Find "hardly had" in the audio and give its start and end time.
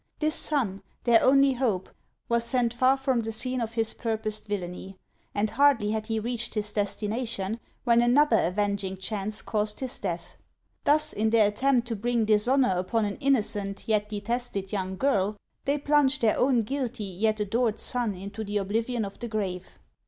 5.51-6.07